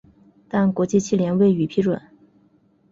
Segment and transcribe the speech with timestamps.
[0.49, 2.01] 但国际汽联未予批准。